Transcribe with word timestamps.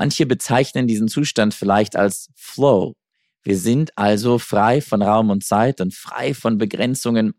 Manche 0.00 0.24
bezeichnen 0.24 0.86
diesen 0.86 1.08
Zustand 1.08 1.52
vielleicht 1.52 1.94
als 1.94 2.30
Flow. 2.34 2.94
Wir 3.42 3.58
sind 3.58 3.98
also 3.98 4.38
frei 4.38 4.80
von 4.80 5.02
Raum 5.02 5.28
und 5.28 5.44
Zeit 5.44 5.82
und 5.82 5.92
frei 5.92 6.32
von 6.32 6.56
Begrenzungen 6.56 7.34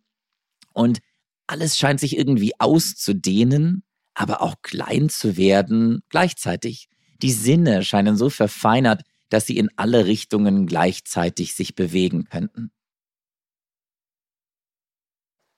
und 0.72 1.00
alles 1.48 1.76
scheint 1.76 2.00
sich 2.00 2.16
irgendwie 2.16 2.52
auszudehnen, 2.60 3.82
aber 4.14 4.44
auch 4.44 4.62
klein 4.62 5.10
zu 5.10 5.38
werden 5.38 6.04
gleichzeitig. 6.10 6.88
Die 7.24 7.32
Sinne 7.32 7.84
scheinen 7.84 8.16
so 8.16 8.30
verfeinert, 8.30 9.02
dass 9.30 9.48
sie 9.48 9.58
in 9.58 9.70
alle 9.76 10.06
Richtungen 10.06 10.68
gleichzeitig 10.68 11.56
sich 11.56 11.74
bewegen 11.74 12.26
könnten. 12.26 12.72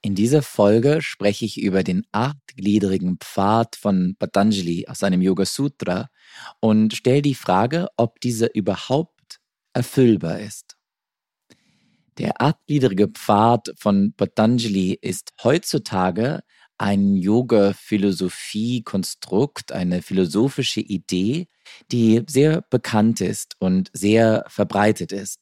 In 0.06 0.16
dieser 0.16 0.42
Folge 0.42 1.02
spreche 1.02 1.46
ich 1.46 1.62
über 1.62 1.82
den 1.82 2.06
achtgliedrigen 2.12 3.20
Pfad 3.22 3.78
von 3.78 4.18
Patanjali 4.20 4.86
aus 4.90 5.00
seinem 5.00 5.22
Yoga 5.22 5.46
Sutra 5.46 6.10
und 6.60 6.94
stelle 6.94 7.22
die 7.22 7.36
Frage, 7.36 7.88
ob 7.96 8.20
dieser 8.20 8.54
überhaupt 8.54 9.40
erfüllbar 9.72 10.42
ist. 10.42 10.76
Der 12.18 12.42
achtgliedrige 12.42 13.08
Pfad 13.08 13.74
von 13.78 14.14
Patanjali 14.18 15.00
ist 15.02 15.32
heutzutage 15.42 16.42
ein 16.78 17.16
Yoga-Philosophie-Konstrukt, 17.16 19.72
eine 19.72 20.02
philosophische 20.02 20.82
Idee, 20.82 21.48
die 21.94 22.24
sehr 22.28 22.62
bekannt 22.70 23.22
ist 23.22 23.56
und 23.60 23.90
sehr 23.94 24.44
verbreitet 24.50 25.14
ist. 25.14 25.40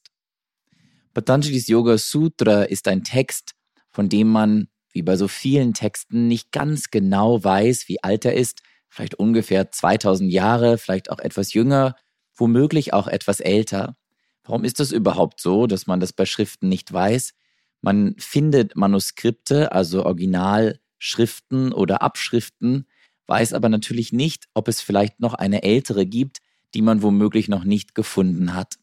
Patanjalis 1.14 1.66
Yoga 1.66 1.98
Sutra 1.98 2.62
ist 2.62 2.86
ein 2.86 3.02
Text, 3.02 3.56
von 3.92 4.08
dem 4.08 4.28
man, 4.28 4.68
wie 4.90 5.02
bei 5.02 5.16
so 5.16 5.28
vielen 5.28 5.74
Texten, 5.74 6.26
nicht 6.28 6.50
ganz 6.50 6.90
genau 6.90 7.42
weiß, 7.42 7.88
wie 7.88 8.02
alt 8.02 8.24
er 8.24 8.34
ist, 8.34 8.62
vielleicht 8.88 9.14
ungefähr 9.14 9.70
2000 9.70 10.32
Jahre, 10.32 10.78
vielleicht 10.78 11.10
auch 11.10 11.18
etwas 11.18 11.52
jünger, 11.52 11.94
womöglich 12.34 12.92
auch 12.92 13.06
etwas 13.06 13.40
älter. 13.40 13.96
Warum 14.44 14.64
ist 14.64 14.80
das 14.80 14.92
überhaupt 14.92 15.40
so, 15.40 15.66
dass 15.66 15.86
man 15.86 16.00
das 16.00 16.12
bei 16.12 16.26
Schriften 16.26 16.68
nicht 16.68 16.92
weiß? 16.92 17.34
Man 17.80 18.14
findet 18.18 18.76
Manuskripte, 18.76 19.72
also 19.72 20.04
Originalschriften 20.04 21.72
oder 21.72 22.02
Abschriften, 22.02 22.86
weiß 23.26 23.52
aber 23.52 23.68
natürlich 23.68 24.12
nicht, 24.12 24.48
ob 24.54 24.68
es 24.68 24.80
vielleicht 24.80 25.20
noch 25.20 25.34
eine 25.34 25.62
ältere 25.62 26.06
gibt, 26.06 26.38
die 26.74 26.82
man 26.82 27.02
womöglich 27.02 27.48
noch 27.48 27.64
nicht 27.64 27.94
gefunden 27.94 28.54
hat. 28.54 28.78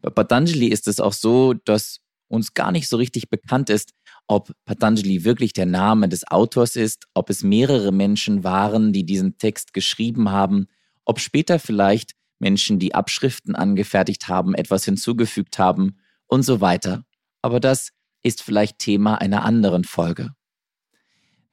Bei 0.00 0.10
Patanjali 0.10 0.68
ist 0.68 0.86
es 0.86 1.00
auch 1.00 1.12
so, 1.12 1.54
dass 1.54 2.00
uns 2.28 2.54
gar 2.54 2.72
nicht 2.72 2.88
so 2.88 2.96
richtig 2.96 3.30
bekannt 3.30 3.70
ist, 3.70 3.92
ob 4.26 4.52
Patanjali 4.64 5.24
wirklich 5.24 5.52
der 5.52 5.66
Name 5.66 6.08
des 6.08 6.26
Autors 6.26 6.76
ist, 6.76 7.06
ob 7.14 7.30
es 7.30 7.42
mehrere 7.42 7.92
Menschen 7.92 8.44
waren, 8.44 8.92
die 8.92 9.04
diesen 9.04 9.38
Text 9.38 9.72
geschrieben 9.72 10.30
haben, 10.30 10.66
ob 11.04 11.20
später 11.20 11.58
vielleicht 11.58 12.12
Menschen, 12.38 12.78
die 12.78 12.94
Abschriften 12.94 13.54
angefertigt 13.54 14.28
haben, 14.28 14.54
etwas 14.54 14.84
hinzugefügt 14.84 15.58
haben 15.58 15.98
und 16.26 16.42
so 16.42 16.60
weiter. 16.60 17.04
Aber 17.42 17.60
das 17.60 17.90
ist 18.22 18.42
vielleicht 18.42 18.78
Thema 18.78 19.20
einer 19.20 19.44
anderen 19.44 19.84
Folge. 19.84 20.30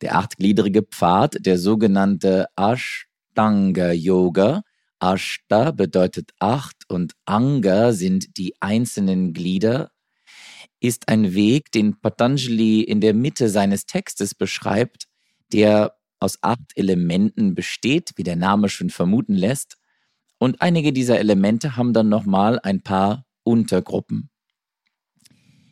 Der 0.01 0.17
achtgliedrige 0.17 0.83
Pfad, 0.83 1.37
der 1.39 1.57
sogenannte 1.57 2.47
Ashtanga 2.55 3.91
Yoga, 3.91 4.61
Ashta 4.99 5.71
bedeutet 5.71 6.31
acht 6.39 6.83
und 6.89 7.13
Anga 7.25 7.93
sind 7.93 8.37
die 8.37 8.55
einzelnen 8.61 9.33
Glieder 9.33 9.91
ist 10.88 11.09
ein 11.09 11.33
Weg, 11.33 11.72
den 11.72 12.00
Patanjali 12.00 12.81
in 12.81 13.02
der 13.02 13.14
Mitte 13.14 13.50
seines 13.50 13.86
Textes 13.86 14.36
beschreibt, 14.36 15.08
der 15.52 15.95
aus 16.19 16.39
acht 16.42 16.72
Elementen 16.75 17.55
besteht, 17.55 18.11
wie 18.16 18.23
der 18.23 18.36
Name 18.36 18.69
schon 18.69 18.89
vermuten 18.89 19.36
lässt. 19.36 19.77
Und 20.38 20.61
einige 20.61 20.94
dieser 20.94 21.19
Elemente 21.19 21.75
haben 21.75 21.94
dann 21.94 22.09
nochmal 22.09 22.59
ein 22.59 22.81
paar 22.81 23.25
Untergruppen. 23.44 24.30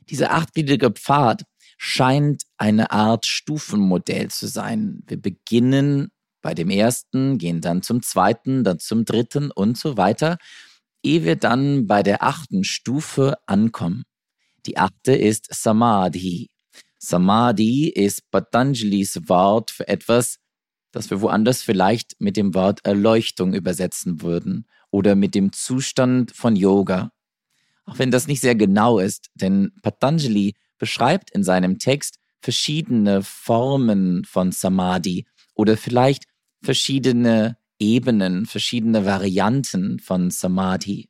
Dieser 0.10 0.32
achtgliedrige 0.32 0.92
Pfad 0.92 1.44
scheint 1.78 2.44
eine 2.58 2.92
Art 2.92 3.26
Stufenmodell 3.26 4.30
zu 4.30 4.48
sein. 4.48 5.04
Wir 5.08 5.22
beginnen 5.22 6.12
bei 6.42 6.54
dem 6.54 6.70
ersten, 6.70 7.38
gehen 7.38 7.62
dann 7.62 7.82
zum 7.82 8.02
zweiten, 8.02 8.64
dann 8.64 8.80
zum 8.80 9.06
dritten 9.06 9.50
und 9.50 9.78
so 9.78 9.98
weiter, 9.98 10.38
ehe 11.04 11.24
wir 11.24 11.36
dann 11.36 11.88
bei 11.88 12.04
der 12.04 12.24
achten 12.24 12.64
Stufe 12.64 13.38
ankommen. 13.48 14.04
Die 14.66 14.78
achte 14.78 15.14
ist 15.14 15.48
Samadhi. 15.54 16.50
Samadhi 17.00 17.90
ist 17.90 18.30
Patanjalis 18.32 19.28
Wort 19.28 19.72
für 19.72 19.88
etwas, 19.88 20.40
das 20.92 21.10
wir 21.10 21.22
woanders 21.22 21.62
vielleicht 21.62 22.16
mit 22.20 22.38
dem 22.38 22.54
Wort 22.54 22.80
Erleuchtung 22.86 23.54
übersetzen 23.54 24.22
würden 24.22 24.68
oder 24.90 25.16
mit 25.16 25.36
dem 25.36 25.52
Zustand 25.52 26.32
von 26.32 26.56
Yoga. 26.56 27.12
Auch 27.86 28.00
wenn 28.00 28.12
das 28.12 28.28
nicht 28.28 28.40
sehr 28.40 28.56
genau 28.56 29.00
ist, 29.00 29.30
denn 29.34 29.74
Patanjali 29.82 30.54
beschreibt 30.78 31.32
in 31.32 31.44
seinem 31.44 31.80
Text 31.80 32.20
verschiedene 32.42 33.24
Formen 33.24 34.24
von 34.24 34.52
Samadhi 34.52 35.26
oder 35.56 35.76
vielleicht 35.78 36.26
verschiedene 36.62 37.58
Ebenen, 37.80 38.46
verschiedene 38.46 39.06
Varianten 39.06 40.00
von 40.00 40.30
Samadhi. 40.30 41.10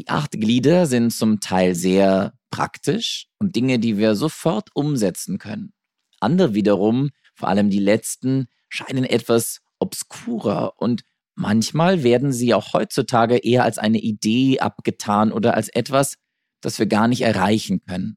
Die 0.00 0.08
acht 0.08 0.32
Glieder 0.32 0.86
sind 0.86 1.10
zum 1.10 1.40
Teil 1.40 1.74
sehr 1.74 2.32
praktisch 2.50 3.26
und 3.38 3.54
Dinge, 3.54 3.78
die 3.78 3.98
wir 3.98 4.14
sofort 4.14 4.70
umsetzen 4.72 5.36
können. 5.36 5.74
Andere 6.20 6.54
wiederum, 6.54 7.10
vor 7.34 7.50
allem 7.50 7.68
die 7.68 7.80
letzten, 7.80 8.46
scheinen 8.70 9.04
etwas 9.04 9.60
obskurer 9.78 10.80
und 10.80 11.02
manchmal 11.34 12.02
werden 12.02 12.32
sie 12.32 12.54
auch 12.54 12.72
heutzutage 12.72 13.36
eher 13.36 13.62
als 13.64 13.76
eine 13.76 13.98
Idee 13.98 14.60
abgetan 14.60 15.32
oder 15.32 15.52
als 15.52 15.68
etwas, 15.68 16.16
das 16.62 16.78
wir 16.78 16.86
gar 16.86 17.06
nicht 17.06 17.20
erreichen 17.20 17.82
können. 17.86 18.16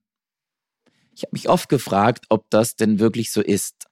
Ich 1.13 1.23
habe 1.23 1.33
mich 1.33 1.49
oft 1.49 1.67
gefragt, 1.67 2.27
ob 2.29 2.49
das 2.49 2.77
denn 2.77 2.99
wirklich 2.99 3.33
so 3.33 3.41
ist. 3.41 3.87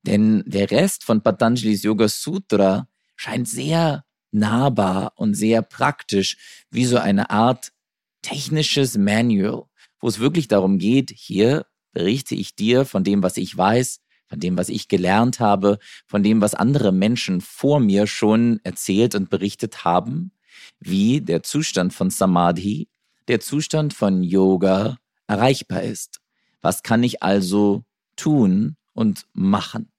Denn 0.00 0.44
der 0.46 0.70
Rest 0.70 1.04
von 1.04 1.22
Patanjalis 1.22 1.82
Yoga 1.82 2.08
Sutra 2.08 2.88
scheint 3.16 3.46
sehr 3.50 4.06
nahbar 4.30 5.12
und 5.16 5.34
sehr 5.34 5.62
praktisch, 5.62 6.66
wie 6.70 6.84
so 6.84 6.98
eine 6.98 7.30
Art 7.30 7.72
technisches 8.22 8.96
Manual, 8.98 9.64
wo 10.00 10.08
es 10.08 10.18
wirklich 10.18 10.48
darum 10.48 10.78
geht, 10.78 11.10
hier 11.14 11.66
berichte 11.92 12.34
ich 12.34 12.54
dir 12.54 12.84
von 12.84 13.04
dem, 13.04 13.22
was 13.22 13.36
ich 13.36 13.56
weiß, 13.56 14.00
von 14.28 14.40
dem, 14.40 14.56
was 14.56 14.68
ich 14.68 14.88
gelernt 14.88 15.40
habe, 15.40 15.78
von 16.06 16.22
dem, 16.22 16.40
was 16.40 16.54
andere 16.54 16.92
Menschen 16.92 17.40
vor 17.40 17.80
mir 17.80 18.06
schon 18.06 18.60
erzählt 18.62 19.14
und 19.14 19.30
berichtet 19.30 19.84
haben, 19.84 20.32
wie 20.78 21.20
der 21.20 21.42
Zustand 21.42 21.94
von 21.94 22.10
Samadhi, 22.10 22.88
der 23.28 23.40
Zustand 23.40 23.94
von 23.94 24.22
Yoga 24.22 24.98
erreichbar 25.26 25.82
ist. 25.82 26.20
Was 26.60 26.82
kann 26.82 27.02
ich 27.02 27.22
also 27.22 27.84
tun 28.16 28.76
und 28.92 29.26
machen? 29.32 29.90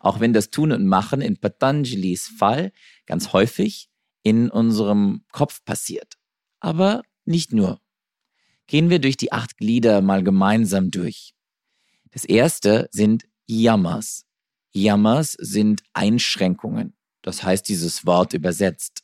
Auch 0.00 0.20
wenn 0.20 0.32
das 0.32 0.50
Tun 0.50 0.72
und 0.72 0.86
Machen 0.86 1.20
in 1.20 1.38
Patanjalis 1.38 2.28
Fall 2.38 2.72
ganz 3.06 3.32
häufig 3.32 3.88
in 4.22 4.50
unserem 4.50 5.24
Kopf 5.32 5.64
passiert. 5.64 6.14
Aber 6.60 7.02
nicht 7.24 7.52
nur. 7.52 7.80
Gehen 8.66 8.90
wir 8.90 8.98
durch 8.98 9.16
die 9.16 9.32
acht 9.32 9.58
Glieder 9.58 10.00
mal 10.00 10.22
gemeinsam 10.22 10.90
durch. 10.90 11.34
Das 12.10 12.24
erste 12.24 12.88
sind 12.90 13.26
Yamas. 13.46 14.24
Yamas 14.72 15.32
sind 15.38 15.82
Einschränkungen. 15.92 16.96
Das 17.22 17.42
heißt 17.42 17.68
dieses 17.68 18.06
Wort 18.06 18.32
übersetzt. 18.32 19.02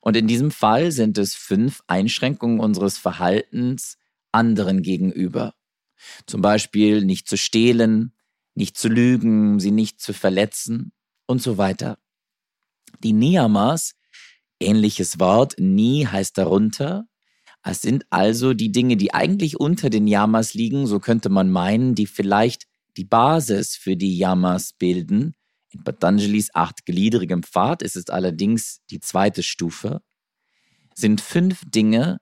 Und 0.00 0.16
in 0.16 0.26
diesem 0.26 0.50
Fall 0.50 0.92
sind 0.92 1.18
es 1.18 1.34
fünf 1.34 1.82
Einschränkungen 1.86 2.60
unseres 2.60 2.98
Verhaltens 2.98 3.98
anderen 4.32 4.82
gegenüber. 4.82 5.54
Zum 6.26 6.40
Beispiel 6.40 7.04
nicht 7.04 7.28
zu 7.28 7.36
stehlen, 7.36 8.12
nicht 8.54 8.76
zu 8.76 8.88
lügen, 8.88 9.60
sie 9.60 9.70
nicht 9.70 10.00
zu 10.00 10.12
verletzen 10.12 10.92
und 11.26 11.42
so 11.42 11.58
weiter. 11.58 11.98
Die 13.02 13.12
Niyamas, 13.12 13.94
ähnliches 14.60 15.18
Wort, 15.18 15.54
Ni 15.58 16.06
heißt 16.10 16.36
darunter, 16.36 17.06
es 17.64 17.80
sind 17.80 18.04
also 18.10 18.54
die 18.54 18.72
Dinge, 18.72 18.96
die 18.96 19.14
eigentlich 19.14 19.58
unter 19.58 19.88
den 19.88 20.08
Yamas 20.08 20.54
liegen, 20.54 20.86
so 20.86 20.98
könnte 20.98 21.28
man 21.28 21.50
meinen, 21.50 21.94
die 21.94 22.06
vielleicht 22.06 22.66
die 22.96 23.04
Basis 23.04 23.76
für 23.76 23.96
die 23.96 24.18
Yamas 24.18 24.72
bilden. 24.72 25.34
In 25.70 25.84
Patanjalis 25.84 26.54
achtgliedrigem 26.54 27.42
Pfad 27.42 27.82
ist 27.82 27.96
es 27.96 28.08
allerdings 28.08 28.80
die 28.90 29.00
zweite 29.00 29.42
Stufe, 29.42 30.02
sind 30.94 31.20
fünf 31.20 31.62
Dinge, 31.64 32.18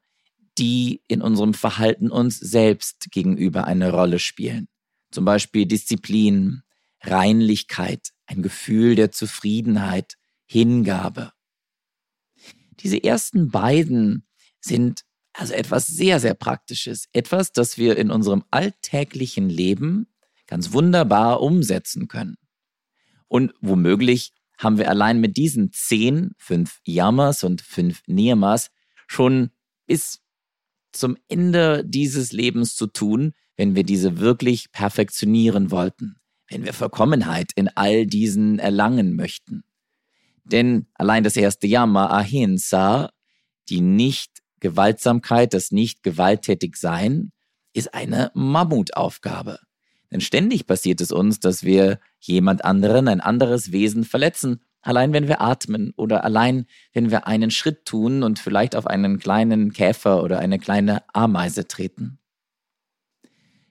die 0.59 1.03
in 1.09 1.23
unserem 1.23 1.55
Verhalten 1.55 2.11
uns 2.11 2.39
selbst 2.39 3.11
gegenüber 3.11 3.65
eine 3.65 3.91
Rolle 3.93 4.19
spielen. 4.19 4.69
Zum 5.11 5.25
Beispiel 5.25 5.67
Disziplin, 5.67 6.63
Reinlichkeit, 7.03 8.11
ein 8.27 8.43
Gefühl 8.43 8.95
der 8.95 9.11
Zufriedenheit, 9.11 10.17
Hingabe. 10.47 11.33
Diese 12.81 13.03
ersten 13.03 13.51
beiden 13.51 14.27
sind 14.61 15.05
also 15.33 15.55
etwas 15.55 15.87
sehr, 15.87 16.21
sehr 16.21 16.35
Praktisches. 16.35 17.09
Etwas, 17.13 17.53
das 17.53 17.79
wir 17.79 17.97
in 17.97 18.11
unserem 18.11 18.45
alltäglichen 18.51 19.49
Leben 19.49 20.09
ganz 20.47 20.73
wunderbar 20.73 21.41
umsetzen 21.41 22.09
können. 22.09 22.37
Und 23.29 23.55
womöglich 23.61 24.33
haben 24.59 24.77
wir 24.77 24.91
allein 24.91 25.21
mit 25.21 25.37
diesen 25.37 25.73
zehn, 25.73 26.33
fünf 26.37 26.81
Yamas 26.85 27.45
und 27.45 27.63
fünf 27.63 28.03
Niyamas 28.07 28.71
schon 29.07 29.51
bis 29.87 30.21
zum 30.93 31.17
Ende 31.29 31.85
dieses 31.85 32.33
Lebens 32.33 32.75
zu 32.75 32.87
tun, 32.87 33.33
wenn 33.57 33.75
wir 33.75 33.85
diese 33.85 34.19
wirklich 34.19 34.73
perfektionieren 34.73 35.71
wollten, 35.71 36.17
wenn 36.49 36.65
wir 36.65 36.73
Vollkommenheit 36.73 37.53
in 37.55 37.69
all 37.69 38.07
diesen 38.07 38.59
erlangen 38.59 39.15
möchten. 39.15 39.65
Denn 40.45 40.87
allein 40.95 41.25
das 41.25 41.37
erste 41.37 41.67
Yama, 41.67 42.07
Ahimsa, 42.07 43.11
die 43.69 43.81
Nicht-Gewaltsamkeit, 43.81 45.55
das 45.55 45.71
Nicht-Gewalttätig-Sein, 45.71 47.33
ist 47.73 47.95
eine 47.95 48.31
Mammutaufgabe. 48.35 49.61
Denn 50.11 50.21
ständig 50.21 50.67
passiert 50.67 51.01
es 51.01 51.13
uns, 51.13 51.39
dass 51.39 51.63
wir 51.63 52.01
jemand 52.19 52.65
anderen, 52.65 53.07
ein 53.07 53.21
anderes 53.21 53.71
Wesen 53.71 54.05
verletzen. 54.05 54.61
Allein 54.83 55.13
wenn 55.13 55.29
wir 55.29 55.41
atmen 55.41 55.93
oder 55.97 56.25
allein 56.25 56.67
wenn 56.93 57.11
wir 57.11 57.27
einen 57.27 57.51
Schritt 57.51 57.85
tun 57.85 58.23
und 58.23 58.39
vielleicht 58.39 58.75
auf 58.75 58.87
einen 58.87 59.19
kleinen 59.19 59.73
Käfer 59.73 60.23
oder 60.23 60.39
eine 60.39 60.59
kleine 60.59 61.03
Ameise 61.13 61.69
treten. 61.69 62.19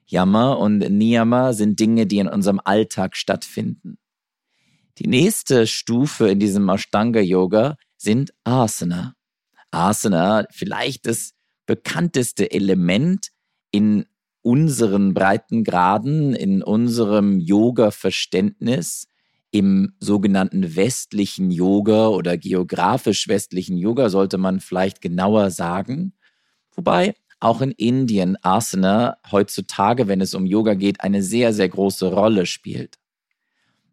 Yama 0.06 0.52
und 0.52 0.78
Niyama 0.78 1.52
sind 1.52 1.78
Dinge, 1.78 2.06
die 2.06 2.18
in 2.18 2.28
unserem 2.28 2.60
Alltag 2.64 3.16
stattfinden. 3.16 3.98
Die 4.98 5.06
nächste 5.06 5.66
Stufe 5.66 6.28
in 6.28 6.40
diesem 6.40 6.68
Ashtanga-Yoga 6.68 7.76
sind 7.96 8.32
Asana. 8.44 9.14
Asana, 9.70 10.46
vielleicht 10.50 11.06
das 11.06 11.32
bekannteste 11.64 12.50
Element 12.50 13.28
in 13.70 14.04
unseren 14.42 15.14
Breitengraden, 15.14 16.34
in 16.34 16.62
unserem 16.62 17.38
Yoga-Verständnis, 17.38 19.06
im 19.50 19.94
sogenannten 19.98 20.76
westlichen 20.76 21.50
Yoga 21.50 22.08
oder 22.08 22.36
geografisch 22.36 23.28
westlichen 23.28 23.76
Yoga 23.76 24.08
sollte 24.08 24.38
man 24.38 24.60
vielleicht 24.60 25.00
genauer 25.00 25.50
sagen. 25.50 26.12
Wobei 26.74 27.14
auch 27.40 27.60
in 27.60 27.72
Indien 27.72 28.36
Asana 28.42 29.16
heutzutage, 29.30 30.06
wenn 30.06 30.20
es 30.20 30.34
um 30.34 30.46
Yoga 30.46 30.74
geht, 30.74 31.00
eine 31.00 31.22
sehr, 31.22 31.52
sehr 31.52 31.68
große 31.68 32.12
Rolle 32.12 32.46
spielt. 32.46 32.98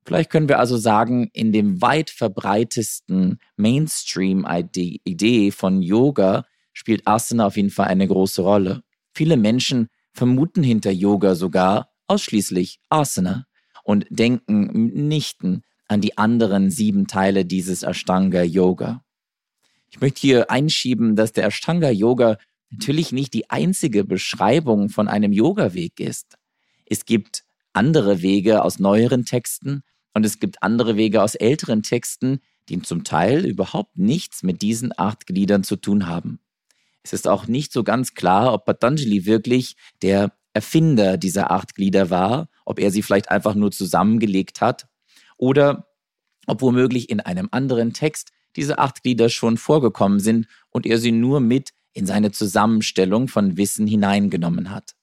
Vielleicht 0.06 0.30
können 0.30 0.48
wir 0.48 0.60
also 0.60 0.78
sagen, 0.78 1.30
in 1.34 1.52
dem 1.52 1.82
weit 1.82 2.10
verbreitesten 2.10 3.40
Mainstream-Idee 3.58 5.52
von 5.52 5.82
Yoga 5.82 6.46
spielt 6.72 7.08
Asana 7.08 7.48
auf 7.48 7.58
jeden 7.58 7.72
Fall 7.72 7.88
eine 7.88 8.08
große 8.08 8.42
Rolle. 8.42 8.84
Viele 9.14 9.36
Menschen 9.36 9.90
vermuten 10.14 10.64
hinter 10.64 10.92
Yoga 10.92 11.36
sogar 11.36 11.90
ausschließlich 12.08 12.80
Asana 12.90 13.47
und 13.88 14.06
denken 14.10 15.08
nichten 15.08 15.64
an 15.88 16.02
die 16.02 16.18
anderen 16.18 16.70
sieben 16.70 17.08
Teile 17.08 17.46
dieses 17.46 17.84
Ashtanga 17.84 18.44
Yoga. 18.44 19.02
Ich 19.90 20.02
möchte 20.02 20.20
hier 20.20 20.52
einschieben, 20.52 21.16
dass 21.16 21.32
der 21.32 21.46
Ashtanga 21.46 21.90
Yoga 21.90 22.38
natürlich 22.70 23.14
nicht 23.14 23.34
die 23.34 23.50
einzige 23.50 24.04
Beschreibung 24.04 24.90
von 24.90 25.08
einem 25.08 25.32
Yoga-Weg 25.32 26.02
ist. 26.02 26.36
Es 26.86 27.06
gibt 27.06 27.46
andere 27.72 28.22
Wege 28.22 28.62
aus 28.62 28.78
neueren 28.80 29.24
Texten 29.24 29.84
und 30.14 30.26
es 30.26 30.40
gibt 30.40 30.62
andere 30.62 30.98
Wege 30.98 31.24
aus 31.24 31.36
älteren 31.36 31.82
Texten, 31.82 32.42
die 32.68 32.82
zum 32.82 33.06
Teil 33.06 33.46
überhaupt 33.46 33.98
nichts 33.98 34.44
mit 34.44 34.62
diesen 34.62 34.92
acht 34.98 35.28
Gliedern 35.28 35.64
zu 35.64 35.78
tun 35.78 36.08
haben. 36.08 36.42
Es 37.04 37.14
ist 37.14 37.26
auch 37.26 37.48
nicht 37.48 37.72
so 37.72 37.86
ganz 37.86 38.16
klar, 38.16 38.54
ob 38.54 38.66
Patanjali 38.66 39.26
wirklich 39.26 39.78
der 40.02 40.34
Erfinder 40.52 41.16
dieser 41.16 41.52
acht 41.52 41.74
Glieder 41.74 42.10
war, 42.10 42.50
ob 42.68 42.80
er 42.80 42.92
sie 42.92 43.02
vielleicht 43.02 43.32
einfach 43.32 43.56
nur 43.56 43.72
zusammengelegt 43.72 44.60
hat 44.60 44.88
oder 45.38 45.88
ob 46.48 46.62
womöglich 46.62 47.10
in 47.10 47.22
einem 47.22 47.48
anderen 47.52 47.94
Text 47.94 48.32
diese 48.58 48.78
acht 48.78 49.04
Glieder 49.04 49.30
schon 49.30 49.56
vorgekommen 49.58 50.20
sind 50.20 50.48
und 50.70 50.86
er 50.86 50.98
sie 50.98 51.14
nur 51.14 51.40
mit 51.40 51.72
in 51.94 52.06
seine 52.06 52.32
Zusammenstellung 52.32 53.30
von 53.30 53.56
Wissen 53.56 53.88
hineingenommen 53.88 54.70
hat. 54.70 54.96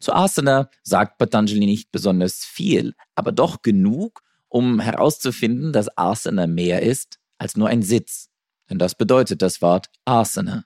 Zu 0.00 0.14
Asana 0.14 0.70
sagt 0.82 1.18
Patanjali 1.18 1.66
nicht 1.66 1.92
besonders 1.92 2.44
viel, 2.44 2.94
aber 3.14 3.30
doch 3.30 3.60
genug, 3.60 4.22
um 4.48 4.80
herauszufinden, 4.80 5.74
dass 5.74 5.98
Asana 5.98 6.46
mehr 6.46 6.82
ist 6.82 7.18
als 7.36 7.56
nur 7.56 7.68
ein 7.68 7.82
Sitz. 7.82 8.30
Denn 8.70 8.78
das 8.78 8.94
bedeutet 8.94 9.42
das 9.42 9.60
Wort 9.60 9.90
Asana. 10.06 10.64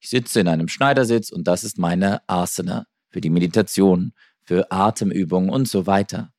Ich 0.00 0.08
sitze 0.08 0.40
in 0.40 0.48
einem 0.48 0.66
Schneidersitz 0.66 1.30
und 1.30 1.46
das 1.46 1.62
ist 1.62 1.78
meine 1.78 2.28
Asana 2.28 2.86
für 3.10 3.20
die 3.20 3.30
Meditation, 3.30 4.12
für 4.50 4.72
Atemübungen 4.72 5.48
und 5.48 5.68
so 5.68 5.86
weiter. 5.86 6.32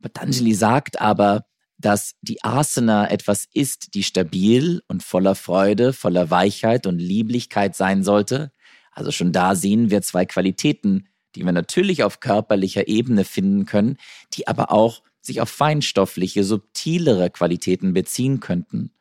Patanjali 0.00 0.54
sagt 0.54 1.00
aber, 1.00 1.44
dass 1.76 2.14
die 2.20 2.44
Asana 2.44 3.10
etwas 3.10 3.48
ist, 3.52 3.94
die 3.94 4.04
stabil 4.04 4.80
und 4.86 5.02
voller 5.02 5.34
Freude, 5.34 5.92
voller 5.92 6.30
Weichheit 6.30 6.86
und 6.86 7.00
Lieblichkeit 7.00 7.74
sein 7.74 8.04
sollte. 8.04 8.52
Also 8.92 9.10
schon 9.10 9.32
da 9.32 9.56
sehen 9.56 9.90
wir 9.90 10.02
zwei 10.02 10.24
Qualitäten, 10.24 11.08
die 11.34 11.44
wir 11.44 11.50
natürlich 11.50 12.04
auf 12.04 12.20
körperlicher 12.20 12.86
Ebene 12.86 13.24
finden 13.24 13.66
können, 13.66 13.96
die 14.34 14.46
aber 14.46 14.70
auch 14.70 15.02
sich 15.20 15.40
auf 15.40 15.50
feinstoffliche, 15.50 16.44
subtilere 16.44 17.28
Qualitäten 17.30 17.92
beziehen 17.92 18.38
könnten. 18.38 18.92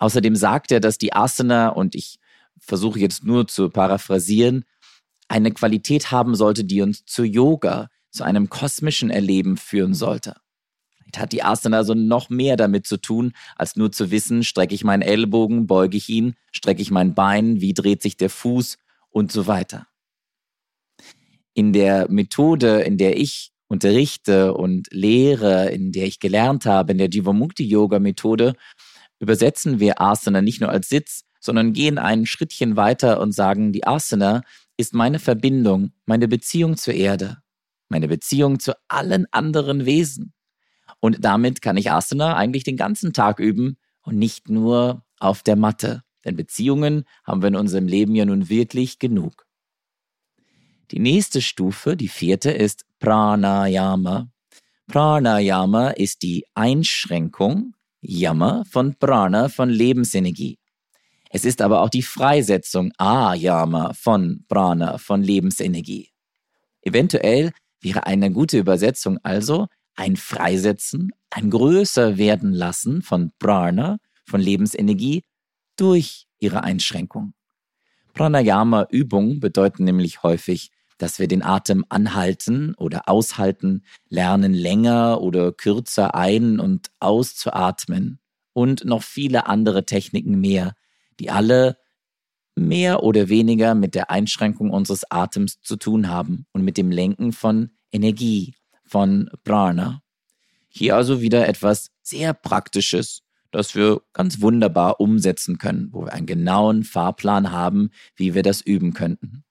Außerdem 0.00 0.36
sagt 0.36 0.70
er, 0.70 0.80
dass 0.80 0.98
die 0.98 1.14
Asana, 1.14 1.70
und 1.70 1.94
ich 1.94 2.18
versuche 2.58 2.98
jetzt 2.98 3.24
nur 3.24 3.48
zu 3.48 3.70
paraphrasieren, 3.70 4.66
eine 5.28 5.50
Qualität 5.52 6.10
haben 6.10 6.34
sollte, 6.34 6.64
die 6.64 6.82
uns 6.82 7.04
zu 7.04 7.24
Yoga, 7.24 7.88
zu 8.10 8.24
einem 8.24 8.48
kosmischen 8.48 9.10
Erleben 9.10 9.56
führen 9.56 9.94
sollte. 9.94 10.36
Vielleicht 10.98 11.18
hat 11.18 11.32
die 11.32 11.42
Asana 11.42 11.78
also 11.78 11.94
noch 11.94 12.30
mehr 12.30 12.56
damit 12.56 12.86
zu 12.86 12.96
tun, 12.96 13.32
als 13.56 13.76
nur 13.76 13.92
zu 13.92 14.10
wissen, 14.10 14.42
strecke 14.42 14.74
ich 14.74 14.84
meinen 14.84 15.02
Ellbogen, 15.02 15.66
beuge 15.66 15.96
ich 15.96 16.08
ihn, 16.08 16.34
strecke 16.52 16.82
ich 16.82 16.90
mein 16.90 17.14
Bein, 17.14 17.60
wie 17.60 17.74
dreht 17.74 18.02
sich 18.02 18.16
der 18.16 18.30
Fuß 18.30 18.78
und 19.10 19.30
so 19.30 19.46
weiter. 19.46 19.86
In 21.54 21.72
der 21.72 22.10
Methode, 22.10 22.80
in 22.80 22.98
der 22.98 23.18
ich 23.18 23.52
unterrichte 23.68 24.54
und 24.54 24.88
lehre, 24.90 25.70
in 25.70 25.92
der 25.92 26.06
ich 26.06 26.20
gelernt 26.20 26.66
habe, 26.66 26.92
in 26.92 26.98
der 26.98 27.08
Jivamukti-Yoga-Methode, 27.08 28.54
übersetzen 29.18 29.80
wir 29.80 30.00
Asana 30.00 30.42
nicht 30.42 30.60
nur 30.60 30.70
als 30.70 30.88
Sitz, 30.88 31.22
sondern 31.40 31.72
gehen 31.72 31.98
ein 31.98 32.26
Schrittchen 32.26 32.76
weiter 32.76 33.20
und 33.20 33.32
sagen, 33.32 33.72
die 33.72 33.86
Asana 33.86 34.42
ist 34.76 34.94
meine 34.94 35.18
Verbindung, 35.18 35.92
meine 36.04 36.28
Beziehung 36.28 36.76
zur 36.76 36.94
Erde, 36.94 37.38
meine 37.88 38.08
Beziehung 38.08 38.58
zu 38.58 38.74
allen 38.88 39.26
anderen 39.32 39.86
Wesen. 39.86 40.32
Und 41.00 41.24
damit 41.24 41.62
kann 41.62 41.76
ich 41.76 41.90
Asana 41.90 42.36
eigentlich 42.36 42.64
den 42.64 42.76
ganzen 42.76 43.12
Tag 43.12 43.38
üben 43.38 43.76
und 44.02 44.18
nicht 44.18 44.48
nur 44.48 45.04
auf 45.18 45.42
der 45.42 45.56
Matte. 45.56 46.02
Denn 46.24 46.36
Beziehungen 46.36 47.04
haben 47.24 47.42
wir 47.42 47.48
in 47.48 47.56
unserem 47.56 47.86
Leben 47.86 48.14
ja 48.14 48.24
nun 48.24 48.48
wirklich 48.48 48.98
genug. 48.98 49.46
Die 50.90 50.98
nächste 51.00 51.40
Stufe, 51.40 51.96
die 51.96 52.08
vierte, 52.08 52.50
ist 52.50 52.84
Pranayama. 53.00 54.28
Pranayama 54.86 55.90
ist 55.90 56.22
die 56.22 56.44
Einschränkung, 56.54 57.74
Yama 58.00 58.62
von 58.70 58.94
Prana, 58.96 59.48
von 59.48 59.68
Lebensenergie. 59.68 60.58
Es 61.30 61.44
ist 61.44 61.60
aber 61.60 61.82
auch 61.82 61.90
die 61.90 62.02
Freisetzung 62.02 62.92
Ayama 62.98 63.92
von 63.94 64.44
Prana, 64.48 64.98
von 64.98 65.22
Lebensenergie. 65.22 66.10
Eventuell 66.82 67.52
wäre 67.80 68.06
eine 68.06 68.30
gute 68.30 68.58
Übersetzung 68.58 69.18
also 69.22 69.66
ein 69.96 70.16
Freisetzen, 70.16 71.12
ein 71.30 71.50
größer 71.50 72.18
werden 72.18 72.52
lassen 72.52 73.02
von 73.02 73.32
Prana, 73.38 73.98
von 74.24 74.40
Lebensenergie 74.40 75.24
durch 75.76 76.26
ihre 76.38 76.62
Einschränkung. 76.62 77.32
Pranayama-Übungen 78.12 79.40
bedeuten 79.40 79.84
nämlich 79.84 80.22
häufig, 80.22 80.70
dass 80.98 81.18
wir 81.18 81.28
den 81.28 81.42
Atem 81.42 81.84
anhalten 81.88 82.74
oder 82.76 83.08
aushalten, 83.08 83.84
lernen 84.08 84.54
länger 84.54 85.20
oder 85.20 85.52
kürzer 85.52 86.14
ein- 86.14 86.58
und 86.58 86.90
auszuatmen 87.00 88.18
und 88.52 88.84
noch 88.84 89.02
viele 89.02 89.46
andere 89.46 89.84
Techniken 89.84 90.40
mehr, 90.40 90.74
die 91.20 91.30
alle 91.30 91.78
mehr 92.54 93.02
oder 93.02 93.28
weniger 93.28 93.74
mit 93.74 93.94
der 93.94 94.10
Einschränkung 94.10 94.70
unseres 94.70 95.10
Atems 95.10 95.60
zu 95.60 95.76
tun 95.76 96.08
haben 96.08 96.46
und 96.52 96.62
mit 96.62 96.78
dem 96.78 96.90
Lenken 96.90 97.32
von 97.32 97.70
Energie, 97.92 98.54
von 98.84 99.30
Prana. 99.44 100.02
Hier 100.68 100.96
also 100.96 101.20
wieder 101.20 101.48
etwas 101.48 101.90
sehr 102.02 102.34
Praktisches, 102.34 103.22
das 103.50 103.74
wir 103.74 104.02
ganz 104.12 104.40
wunderbar 104.40 105.00
umsetzen 105.00 105.58
können, 105.58 105.88
wo 105.92 106.04
wir 106.04 106.12
einen 106.12 106.26
genauen 106.26 106.84
Fahrplan 106.84 107.52
haben, 107.52 107.90
wie 108.14 108.34
wir 108.34 108.42
das 108.42 108.60
üben 108.60 108.92
könnten. 108.92 109.44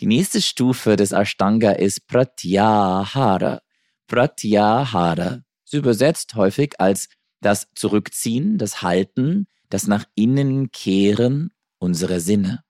Die 0.00 0.06
nächste 0.06 0.42
Stufe 0.42 0.96
des 0.96 1.12
Ashtanga 1.12 1.72
ist 1.72 2.06
Pratyahara. 2.08 3.60
Pratyahara 4.08 5.42
ist 5.64 5.74
übersetzt 5.74 6.34
häufig 6.34 6.80
als 6.80 7.08
das 7.40 7.68
Zurückziehen, 7.74 8.58
das 8.58 8.82
Halten, 8.82 9.46
das 9.72 9.86
nach 9.86 10.04
innen 10.14 10.70
kehren 10.70 11.50
unserer 11.78 12.20
Sinne. 12.20 12.62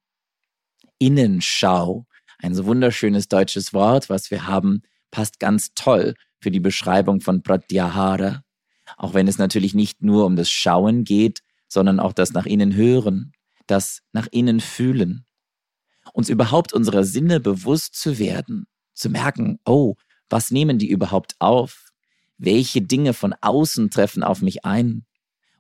Innenschau, 0.99 2.07
ein 2.39 2.55
so 2.55 2.65
wunderschönes 2.65 3.27
deutsches 3.27 3.75
Wort, 3.75 4.09
was 4.09 4.31
wir 4.31 4.47
haben, 4.47 4.83
passt 5.11 5.41
ganz 5.41 5.75
toll 5.75 6.15
für 6.41 6.53
die 6.53 6.61
Beschreibung 6.61 7.21
von 7.21 7.43
Pratyahara. 7.43 8.45
Auch 8.97 9.15
wenn 9.15 9.27
es 9.27 9.37
natürlich 9.37 9.75
nicht 9.75 10.01
nur 10.03 10.27
um 10.27 10.37
das 10.37 10.49
Schauen 10.49 11.03
geht, 11.03 11.43
sondern 11.67 11.99
auch 11.99 12.13
das 12.13 12.35
nach 12.35 12.47
innen 12.47 12.77
hören, 12.77 13.33
das 13.67 14.03
nach 14.13 14.29
innen 14.31 14.61
fühlen. 14.61 15.27
Uns 16.13 16.29
überhaupt 16.29 16.73
unserer 16.73 17.03
Sinne 17.03 17.41
bewusst 17.41 17.97
zu 17.97 18.21
werden, 18.21 18.67
zu 18.95 19.11
merken, 19.11 19.59
oh, 19.65 19.97
was 20.31 20.53
nehmen 20.53 20.79
die 20.79 20.89
überhaupt 20.89 21.35
auf? 21.41 21.91
Welche 22.39 22.81
Dinge 22.81 23.13
von 23.13 23.35
außen 23.41 23.91
treffen 23.91 24.23
auf 24.23 24.41
mich 24.41 24.65
ein? 24.65 25.05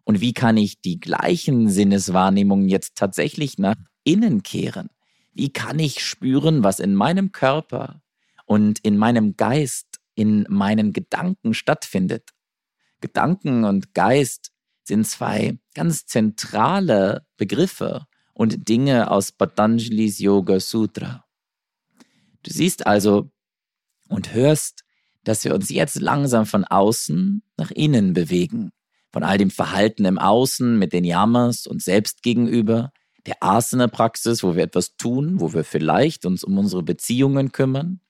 Und 0.04 0.20
wie 0.20 0.32
kann 0.32 0.56
ich 0.56 0.80
die 0.80 0.98
gleichen 0.98 1.68
Sinneswahrnehmungen 1.68 2.68
jetzt 2.68 2.96
tatsächlich 2.96 3.58
nach 3.58 3.76
innen 4.04 4.42
kehren? 4.42 4.88
Wie 5.32 5.52
kann 5.52 5.78
ich 5.78 6.04
spüren, 6.04 6.62
was 6.64 6.80
in 6.80 6.94
meinem 6.94 7.32
Körper 7.32 8.02
und 8.44 8.80
in 8.80 8.98
meinem 8.98 9.36
Geist, 9.36 10.00
in 10.14 10.44
meinen 10.48 10.92
Gedanken 10.92 11.54
stattfindet? 11.54 12.30
Gedanken 13.00 13.64
und 13.64 13.94
Geist 13.94 14.52
sind 14.84 15.06
zwei 15.06 15.58
ganz 15.74 16.06
zentrale 16.06 17.26
Begriffe 17.36 18.06
und 18.34 18.68
Dinge 18.68 19.10
aus 19.10 19.32
Patanjali's 19.32 20.18
Yoga 20.18 20.60
Sutra. 20.60 21.24
Du 22.42 22.52
siehst 22.52 22.86
also 22.86 23.30
und 24.08 24.34
hörst, 24.34 24.84
dass 25.24 25.44
wir 25.44 25.54
uns 25.54 25.70
jetzt 25.70 26.00
langsam 26.00 26.46
von 26.46 26.64
außen 26.64 27.42
nach 27.56 27.70
innen 27.70 28.12
bewegen. 28.12 28.72
Von 29.12 29.22
all 29.22 29.38
dem 29.38 29.50
Verhalten 29.50 30.04
im 30.04 30.18
Außen 30.18 30.78
mit 30.78 30.92
den 30.92 31.04
Yamas 31.04 31.66
und 31.66 31.82
selbst 31.82 32.22
gegenüber, 32.22 32.92
der 33.26 33.42
Asana-Praxis, 33.42 34.42
wo 34.42 34.56
wir 34.56 34.64
etwas 34.64 34.96
tun, 34.96 35.40
wo 35.40 35.52
wir 35.52 35.64
vielleicht 35.64 36.26
uns 36.26 36.42
um 36.42 36.58
unsere 36.58 36.82
Beziehungen 36.82 37.52
kümmern, 37.52 38.00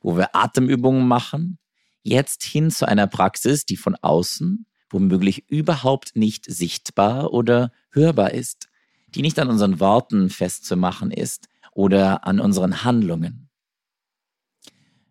wo 0.00 0.16
wir 0.16 0.34
Atemübungen 0.34 1.06
machen, 1.06 1.58
jetzt 2.02 2.42
hin 2.42 2.70
zu 2.70 2.88
einer 2.88 3.06
Praxis, 3.06 3.64
die 3.66 3.76
von 3.76 3.96
außen 3.96 4.66
womöglich 4.90 5.48
überhaupt 5.50 6.16
nicht 6.16 6.44
sichtbar 6.46 7.32
oder 7.32 7.72
hörbar 7.90 8.32
ist, 8.32 8.68
die 9.08 9.22
nicht 9.22 9.38
an 9.38 9.48
unseren 9.48 9.80
Worten 9.80 10.30
festzumachen 10.30 11.10
ist 11.10 11.48
oder 11.72 12.26
an 12.26 12.40
unseren 12.40 12.84
Handlungen. 12.84 13.48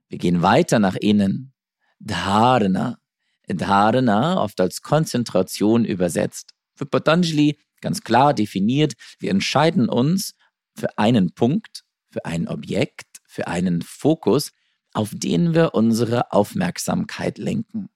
Wir 0.08 0.18
gehen 0.18 0.42
weiter 0.42 0.80
nach 0.80 0.96
innen. 0.96 1.54
Dharana. 2.00 3.00
Dharana, 3.48 4.42
oft 4.42 4.60
als 4.60 4.82
Konzentration 4.82 5.86
übersetzt. 5.86 6.52
Für 6.74 6.86
Patanjali 6.86 7.58
ganz 7.82 8.02
klar 8.02 8.34
definiert, 8.34 8.94
wir 9.20 9.32
entscheiden 9.32 9.90
uns 9.90 10.34
für 10.76 10.98
einen 10.98 11.34
Punkt, 11.34 11.84
für 12.10 12.26
ein 12.26 12.48
Objekt, 12.48 13.22
für 13.28 13.48
einen 13.48 13.82
Fokus, 13.82 14.52
auf 14.94 15.12
den 15.14 15.54
wir 15.54 15.74
unsere 15.74 16.32
Aufmerksamkeit 16.32 17.38
lenken. 17.38 17.90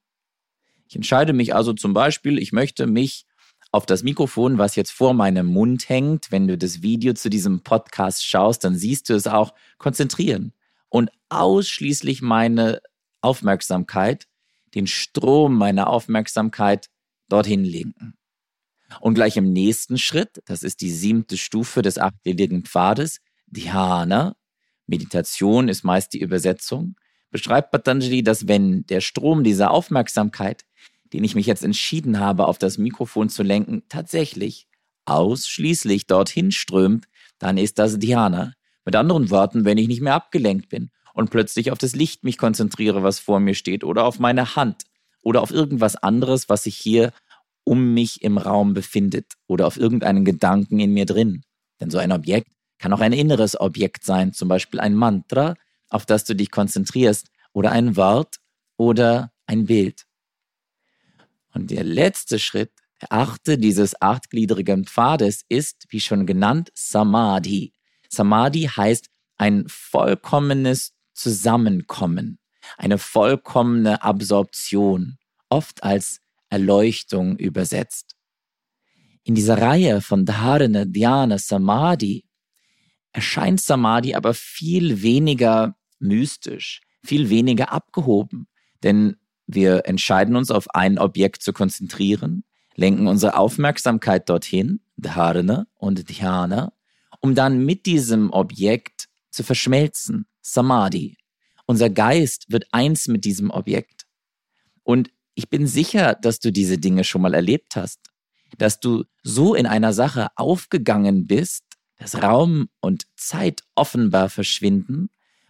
Ich 0.88 0.96
entscheide 0.96 1.34
mich 1.34 1.56
also 1.56 1.74
zum 1.74 1.94
Beispiel, 1.94 2.38
ich 2.38 2.52
möchte 2.52 2.88
mich 2.88 3.26
auf 3.72 3.86
das 3.86 4.04
Mikrofon, 4.04 4.58
was 4.58 4.76
jetzt 4.76 4.92
vor 4.92 5.14
meinem 5.14 5.46
Mund 5.46 5.90
hängt, 5.90 6.32
wenn 6.32 6.48
du 6.48 6.58
das 6.58 6.82
Video 6.82 7.14
zu 7.14 7.30
diesem 7.30 7.62
Podcast 7.62 8.26
schaust, 8.26 8.64
dann 8.64 8.76
siehst 8.76 9.10
du 9.10 9.14
es 9.14 9.28
auch, 9.28 9.54
konzentrieren 9.78 10.54
und 10.90 11.10
ausschließlich 11.30 12.22
meine 12.22 12.82
Aufmerksamkeit, 13.22 14.28
den 14.76 14.88
Strom 14.88 15.56
meiner 15.56 15.88
Aufmerksamkeit 15.88 16.88
dorthin 17.28 17.64
lenken. 17.64 18.16
Und 19.02 19.14
gleich 19.14 19.38
im 19.38 19.52
nächsten 19.52 19.98
Schritt, 19.98 20.42
das 20.46 20.64
ist 20.64 20.82
die 20.82 20.92
siebte 20.92 21.38
Stufe 21.38 21.82
des 21.82 21.98
achtgliedrigen 21.98 22.64
Pfades, 22.64 23.20
Dhyana, 23.48 24.36
Meditation 24.88 25.70
ist 25.70 25.84
meist 25.84 26.14
die 26.14 26.20
Übersetzung, 26.20 26.96
beschreibt 27.30 27.72
Patanjali, 27.72 28.24
dass 28.24 28.48
wenn 28.48 28.86
der 28.88 29.02
Strom 29.02 29.44
dieser 29.44 29.70
Aufmerksamkeit 29.70 30.66
den 31.14 31.24
ich 31.24 31.36
mich 31.36 31.46
jetzt 31.46 31.64
entschieden 31.64 32.20
habe, 32.20 32.48
auf 32.48 32.58
das 32.58 32.78
Mikrofon 32.78 33.30
zu 33.30 33.44
lenken, 33.44 33.84
tatsächlich 33.90 34.68
ausschließlich 35.06 36.08
dorthin 36.08 36.52
strömt, 36.52 37.08
dann 37.40 37.58
ist 37.58 37.80
das 37.80 37.98
Dhyana. 38.00 38.54
Mit 38.86 38.96
anderen 38.96 39.30
Worten, 39.30 39.66
wenn 39.66 39.78
ich 39.78 39.88
nicht 39.88 40.02
mehr 40.02 40.14
abgelenkt 40.14 40.70
bin 40.70 40.92
und 41.20 41.32
plötzlich 41.32 41.70
auf 41.72 41.78
das 41.78 41.96
Licht 41.98 42.24
mich 42.24 42.38
konzentriere, 42.38 43.04
was 43.04 43.20
vor 43.20 43.42
mir 43.42 43.54
steht, 43.54 43.84
oder 43.84 44.06
auf 44.06 44.20
meine 44.20 44.56
Hand 44.56 44.86
oder 45.22 45.42
auf 45.42 45.52
irgendwas 45.52 45.98
anderes, 45.98 46.48
was 46.48 46.64
sich 46.64 46.78
hier 46.78 47.12
um 47.66 47.94
mich 47.94 48.22
im 48.22 48.38
Raum 48.38 48.74
befindet 48.74 49.34
oder 49.46 49.68
auf 49.68 49.76
irgendeinen 49.76 50.24
Gedanken 50.24 50.80
in 50.80 50.94
mir 50.94 51.06
drin. 51.06 51.44
Denn 51.82 51.90
so 51.90 51.98
ein 51.98 52.14
Objekt 52.14 52.54
kann 52.78 52.94
auch 52.94 53.02
ein 53.02 53.12
inneres 53.12 53.60
Objekt 53.60 54.06
sein, 54.06 54.32
zum 54.32 54.48
Beispiel 54.48 54.80
ein 54.80 54.96
Mantra, 54.96 55.56
auf 55.90 56.06
das 56.06 56.24
du 56.24 56.38
dich 56.38 56.52
konzentrierst, 56.52 57.28
oder 57.52 57.74
ein 57.74 57.98
Wort 57.98 58.38
oder 58.78 59.34
ein 59.46 59.66
Bild. 59.66 60.06
Und 61.54 61.70
der 61.70 61.84
letzte 61.84 62.40
Schritt, 62.40 62.72
der 63.02 63.12
achte 63.12 63.58
dieses 63.58 64.02
achtgliedrigen 64.02 64.86
Pfades 64.86 65.44
ist, 65.50 65.86
wie 65.90 66.00
schon 66.00 66.26
genannt, 66.26 66.72
Samadhi. 66.76 67.74
Samadhi 68.08 68.70
heißt 68.74 69.10
ein 69.38 69.66
vollkommenes 69.68 70.94
Zusammenkommen, 71.20 72.40
eine 72.78 72.98
vollkommene 72.98 74.04
Absorption, 74.04 75.18
oft 75.50 75.84
als 75.84 76.22
Erleuchtung 76.50 77.36
übersetzt. 77.36 78.16
In 79.24 79.36
dieser 79.36 79.58
Reihe 79.58 80.00
von 80.00 80.26
Dharana, 80.26 80.86
Dhyana, 80.86 81.38
Samadhi 81.38 82.24
erscheint 83.12 83.60
Samadhi 83.60 84.16
aber 84.16 84.34
viel 84.34 85.02
weniger 85.02 85.76
mystisch, 86.00 86.80
viel 87.04 87.30
weniger 87.30 87.74
abgehoben, 87.74 88.48
denn 88.82 89.18
wir 89.46 89.88
entscheiden 89.88 90.38
uns 90.38 90.52
auf 90.52 90.74
ein 90.74 90.98
Objekt 90.98 91.44
zu 91.44 91.52
konzentrieren, 91.52 92.46
lenken 92.76 93.08
unsere 93.08 93.36
Aufmerksamkeit 93.36 94.30
dorthin, 94.30 94.80
Dharana 94.96 95.68
und 95.76 96.10
Dhyana, 96.10 96.72
um 97.20 97.36
dann 97.36 97.66
mit 97.66 97.86
diesem 97.86 98.32
Objekt 98.32 99.10
zu 99.32 99.44
verschmelzen, 99.44 100.26
Samadhi. 100.42 101.18
Unser 101.66 101.90
Geist 101.90 102.46
wird 102.50 102.66
eins 102.72 103.08
mit 103.08 103.26
diesem 103.26 103.52
Objekt. 103.52 104.06
Und 104.84 105.12
ich 105.36 105.50
bin 105.50 105.68
sicher, 105.68 106.16
dass 106.16 106.40
du 106.40 106.52
diese 106.52 106.78
Dinge 106.78 107.04
schon 107.04 107.22
mal 107.22 107.34
erlebt 107.34 107.76
hast, 107.76 108.00
dass 108.58 108.80
du 108.80 109.06
so 109.24 109.54
in 109.54 109.68
einer 109.68 109.94
Sache 109.94 110.30
aufgegangen 110.36 111.28
bist, 111.28 111.64
dass 111.98 112.22
Raum 112.22 112.70
und 112.80 113.06
Zeit 113.16 113.64
offenbar 113.76 114.30
verschwinden 114.30 115.10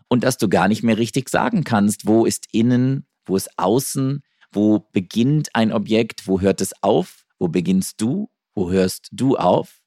und 0.09 0.23
dass 0.23 0.37
du 0.37 0.49
gar 0.49 0.67
nicht 0.67 0.83
mehr 0.83 0.97
richtig 0.97 1.29
sagen 1.29 1.63
kannst, 1.63 2.05
wo 2.05 2.25
ist 2.25 2.47
innen, 2.51 3.07
wo 3.25 3.35
ist 3.35 3.57
außen? 3.57 4.23
Wo 4.51 4.79
beginnt 4.91 5.55
ein 5.55 5.71
Objekt? 5.71 6.27
Wo 6.27 6.41
hört 6.41 6.61
es 6.61 6.73
auf? 6.81 7.25
Wo 7.37 7.47
beginnst 7.47 8.01
du? 8.01 8.29
Wo 8.55 8.71
hörst 8.71 9.09
du 9.11 9.37
auf? 9.37 9.79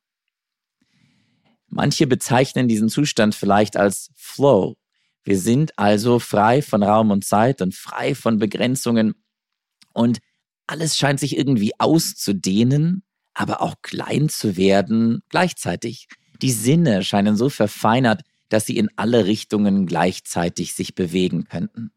Manche 1.67 2.07
bezeichnen 2.07 2.69
diesen 2.69 2.89
Zustand 2.89 3.35
vielleicht 3.35 3.77
als 3.77 4.11
Flow. 4.15 4.77
Wir 5.25 5.39
sind 5.39 5.79
also 5.79 6.19
frei 6.19 6.63
von 6.63 6.83
Raum 6.83 7.11
und 7.11 7.25
Zeit 7.25 7.63
und 7.63 7.75
frei 7.75 8.15
von 8.15 8.39
Begrenzungen 8.39 9.15
und 9.93 10.19
alles 10.67 10.97
scheint 10.97 11.21
sich 11.21 11.37
irgendwie 11.37 11.73
auszudehnen, 11.79 13.05
aber 13.35 13.63
auch 13.63 13.77
klein 13.83 14.29
zu 14.29 14.57
werden 14.57 15.23
gleichzeitig. 15.29 16.09
Die 16.41 16.51
Sinne 16.51 17.05
scheinen 17.05 17.37
so 17.37 17.49
verfeinert, 17.49 18.23
dass 18.49 18.67
sie 18.67 18.77
in 18.77 18.89
alle 18.97 19.27
Richtungen 19.27 19.87
gleichzeitig 19.87 20.75
sich 20.75 20.95
bewegen 20.95 21.45
könnten. 21.45 21.93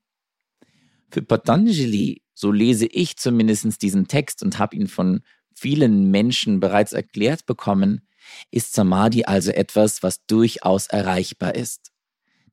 Für 1.10 1.22
Patanjali, 1.22 2.22
so 2.34 2.52
lese 2.52 2.86
ich 2.86 3.18
zumindest 3.18 3.82
diesen 3.82 4.08
Text 4.08 4.44
und 4.44 4.60
habe 4.60 4.76
ihn 4.76 4.88
von 4.88 5.22
vielen 5.54 6.12
Menschen 6.12 6.60
bereits 6.60 6.94
erklärt 6.94 7.46
bekommen, 7.46 8.08
ist 8.52 8.74
Samadhi 8.74 9.26
also 9.26 9.52
etwas, 9.52 10.04
was 10.04 10.26
durchaus 10.26 10.88
erreichbar 10.88 11.56
ist. 11.56 11.92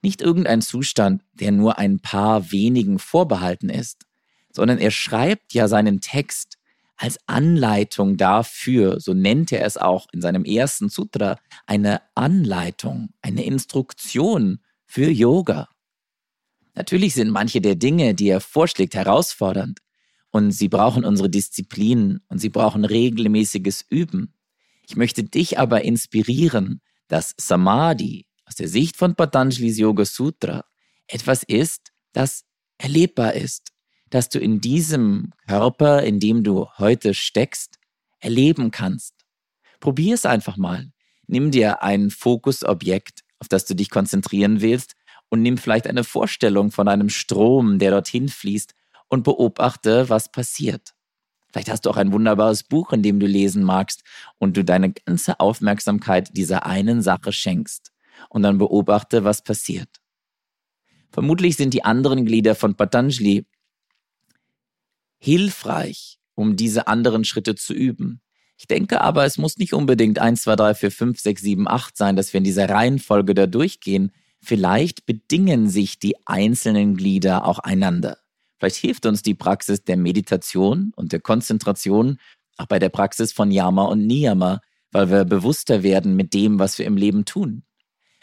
Nicht 0.03 0.21
irgendein 0.21 0.63
Zustand, 0.63 1.23
der 1.33 1.53
nur 1.53 1.79
ein 1.79 2.01
paar 2.01 2.51
wenigen 2.51 2.99
vorbehalten 2.99 3.71
ist, 3.71 4.05
sondern 4.53 4.79
er 4.79 4.91
schreibt 4.91 5.55
ja 5.55 5.69
seinen 5.69 6.01
Text 6.01 6.59
als 6.97 7.19
Anleitung 7.27 8.17
dafür, 8.17 9.01
so 9.01 9.15
nennt 9.15 9.51
er 9.51 9.65
es 9.65 9.77
auch 9.77 10.07
in 10.13 10.21
seinem 10.21 10.45
ersten 10.45 10.89
Sutra, 10.89 11.39
eine 11.67 12.01
Anleitung, 12.15 13.11
eine 13.23 13.45
Instruktion 13.45 14.61
für 14.85 15.11
Yoga. 15.11 15.69
Natürlich 16.75 17.15
sind 17.15 17.31
manche 17.31 17.61
der 17.61 17.75
Dinge, 17.75 18.15
die 18.15 18.29
er 18.29 18.41
vorschlägt, 18.41 18.95
herausfordernd. 18.95 19.81
Und 20.31 20.53
sie 20.53 20.69
brauchen 20.69 21.05
unsere 21.05 21.29
Disziplin 21.29 22.21
und 22.29 22.39
sie 22.39 22.49
brauchen 22.49 22.85
regelmäßiges 22.85 23.85
Üben. 23.91 24.35
Ich 24.87 24.97
möchte 24.97 25.25
dich 25.25 25.59
aber 25.59 25.83
inspirieren, 25.83 26.81
dass 27.09 27.35
Samadhi 27.37 28.27
aus 28.53 28.57
der 28.57 28.69
Sicht 28.69 28.99
von 28.99 29.15
Patanjali's 29.15 29.79
Yoga 29.79 30.05
Sutra 30.05 30.67
etwas 31.07 31.43
ist, 31.43 31.91
das 32.13 32.45
erlebbar 32.77 33.33
ist, 33.33 33.73
dass 34.11 34.29
du 34.29 34.39
in 34.39 34.61
diesem 34.61 35.33
Körper, 35.47 36.03
in 36.03 36.21
dem 36.21 36.45
du 36.45 36.69
heute 36.77 37.15
steckst, 37.15 37.79
erleben 38.21 38.71
kannst. 38.71 39.15
Probier 39.81 40.13
es 40.13 40.27
einfach 40.27 40.59
mal. 40.59 40.93
Nimm 41.27 41.51
dir 41.51 41.83
ein 41.83 42.11
Fokusobjekt, 42.11 43.23
auf 43.39 43.49
das 43.49 43.65
du 43.65 43.75
dich 43.75 43.89
konzentrieren 43.89 44.61
willst 44.61 44.97
und 45.31 45.41
nimm 45.41 45.57
vielleicht 45.57 45.87
eine 45.87 46.05
Vorstellung 46.05 46.73
von 46.73 46.89
einem 46.89 47.09
Strom, 47.09 47.79
der 47.79 47.91
dorthin 47.91 48.29
fließt 48.29 48.75
und 49.09 49.23
beobachte, 49.23 50.11
was 50.11 50.31
passiert. 50.31 50.93
Vielleicht 51.51 51.71
hast 51.71 51.87
du 51.87 51.91
auch 51.91 51.97
ein 51.97 52.13
wunderbares 52.13 52.65
Buch, 52.65 52.93
in 52.93 53.03
dem 53.03 53.19
du 53.19 53.25
lesen 53.27 53.63
magst 53.63 54.03
und 54.37 54.59
du 54.59 54.63
deine 54.63 54.93
ganze 54.93 55.41
Aufmerksamkeit 55.41 56.37
dieser 56.37 56.67
einen 56.67 57.01
Sache 57.01 57.33
schenkst 57.33 57.92
und 58.29 58.43
dann 58.43 58.59
beobachte, 58.59 59.25
was 59.25 59.43
passiert. 59.43 59.89
Vermutlich 61.11 61.57
sind 61.57 61.75
die 61.75 61.85
anderen 61.85 62.25
Glieder 62.25 62.55
von 62.55 62.75
Patanjali 62.75 63.47
hilfreich, 65.19 66.19
um 66.35 66.57
diese 66.57 66.87
anderen 66.87 67.25
Schritte 67.25 67.55
zu 67.55 67.75
üben. 67.75 68.21
Ich 68.57 68.67
denke 68.67 69.01
aber, 69.01 69.25
es 69.25 69.39
muss 69.39 69.59
nicht 69.59 69.75
unbedingt 69.75 70.19
1, 70.19 70.43
2, 70.43 70.57
3, 70.57 70.75
4, 70.75 70.91
5, 70.91 71.21
6, 71.21 71.43
7, 71.43 71.69
8 71.69 71.97
sein, 71.97 72.17
dass 72.17 72.33
wir 72.33 72.39
in 72.39 72.45
dieser 72.45 72.69
Reihenfolge 72.69 73.35
da 73.35 73.47
durchgehen. 73.47 74.13
Vielleicht 74.41 75.05
bedingen 75.05 75.69
sich 75.69 75.99
die 75.99 76.15
einzelnen 76.27 76.97
Glieder 76.97 77.45
auch 77.45 77.59
einander. 77.59 78.19
Vielleicht 78.59 78.77
hilft 78.77 79.07
uns 79.07 79.23
die 79.23 79.35
Praxis 79.35 79.83
der 79.83 79.97
Meditation 79.97 80.93
und 80.97 81.13
der 81.13 81.21
Konzentration 81.21 82.19
auch 82.57 82.67
bei 82.67 82.79
der 82.79 82.91
Praxis 82.91 83.33
von 83.33 83.51
Yama 83.51 83.85
und 83.87 84.07
Niyama, 84.07 84.61
weil 84.93 85.11
wir 85.11 85.25
bewusster 85.25 85.83
werden 85.83 86.15
mit 86.15 86.33
dem, 86.35 86.59
was 86.59 86.79
wir 86.79 86.87
im 86.87 86.97
Leben 86.97 87.25
tun. 87.25 87.65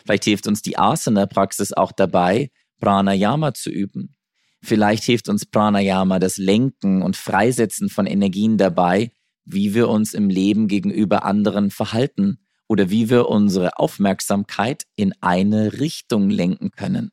Vielleicht 0.10 0.26
hilft 0.26 0.48
uns 0.48 0.64
die 0.64 0.76
Asana-Praxis 0.76 1.72
auch 1.72 1.92
dabei, 1.92 2.50
Pranayama 2.80 3.54
zu 3.54 3.70
üben. 3.70 4.16
Vielleicht 4.60 5.04
hilft 5.04 5.30
uns 5.30 5.46
Pranayama, 5.46 6.18
das 6.18 6.38
Lenken 6.38 7.04
und 7.04 7.16
Freisetzen 7.16 7.90
von 7.90 8.08
Energien 8.08 8.58
dabei, 8.58 9.12
wie 9.46 9.76
wir 9.76 9.88
uns 9.88 10.16
im 10.16 10.28
Leben 10.28 10.68
gegenüber 10.68 11.26
anderen 11.26 11.70
verhalten 11.70 12.40
oder 12.68 12.90
wie 12.90 13.12
wir 13.12 13.30
unsere 13.30 13.78
Aufmerksamkeit 13.78 14.86
in 14.96 15.14
eine 15.22 15.74
Richtung 15.74 16.32
lenken 16.32 16.72
können. 16.72 17.12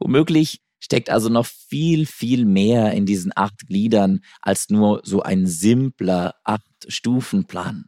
Womöglich 0.00 0.60
steckt 0.80 1.08
also 1.08 1.28
noch 1.28 1.46
viel, 1.46 2.04
viel 2.06 2.46
mehr 2.46 2.94
in 2.94 3.06
diesen 3.06 3.30
acht 3.32 3.68
Gliedern 3.68 4.24
als 4.42 4.70
nur 4.70 5.02
so 5.04 5.22
ein 5.22 5.46
simpler 5.46 6.34
Acht-Stufen-Plan. 6.42 7.84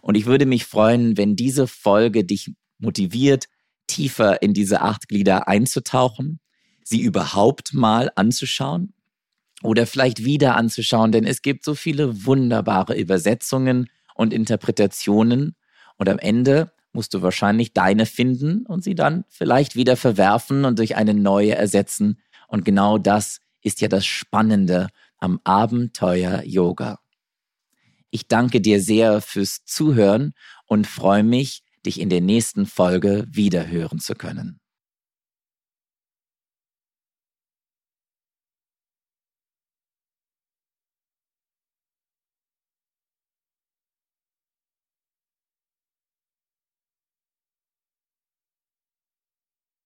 Und 0.00 0.14
ich 0.14 0.24
würde 0.24 0.46
mich 0.46 0.64
freuen, 0.64 1.18
wenn 1.18 1.36
diese 1.36 1.66
Folge 1.66 2.24
dich 2.24 2.54
motiviert, 2.82 3.46
tiefer 3.86 4.42
in 4.42 4.54
diese 4.54 4.82
acht 4.82 5.08
Glieder 5.08 5.48
einzutauchen, 5.48 6.40
sie 6.82 7.00
überhaupt 7.00 7.74
mal 7.74 8.10
anzuschauen 8.16 8.94
oder 9.62 9.86
vielleicht 9.86 10.24
wieder 10.24 10.56
anzuschauen, 10.56 11.12
denn 11.12 11.24
es 11.26 11.42
gibt 11.42 11.64
so 11.64 11.74
viele 11.74 12.26
wunderbare 12.26 12.98
Übersetzungen 12.98 13.88
und 14.14 14.32
Interpretationen 14.32 15.56
und 15.96 16.08
am 16.08 16.18
Ende 16.18 16.72
musst 16.92 17.14
du 17.14 17.22
wahrscheinlich 17.22 17.72
deine 17.72 18.06
finden 18.06 18.66
und 18.66 18.84
sie 18.84 18.94
dann 18.94 19.24
vielleicht 19.28 19.76
wieder 19.76 19.96
verwerfen 19.96 20.64
und 20.64 20.78
durch 20.78 20.96
eine 20.96 21.14
neue 21.14 21.54
ersetzen 21.54 22.18
und 22.48 22.64
genau 22.64 22.98
das 22.98 23.40
ist 23.62 23.80
ja 23.80 23.88
das 23.88 24.04
Spannende 24.04 24.88
am 25.18 25.40
Abenteuer 25.44 26.42
Yoga. 26.44 26.98
Ich 28.10 28.26
danke 28.26 28.60
dir 28.60 28.80
sehr 28.80 29.20
fürs 29.20 29.64
Zuhören 29.64 30.34
und 30.66 30.86
freue 30.86 31.22
mich, 31.22 31.62
dich 31.86 32.00
in 32.00 32.08
der 32.08 32.20
nächsten 32.20 32.66
Folge 32.66 33.26
wiederhören 33.28 33.98
zu 33.98 34.14
können. 34.14 34.61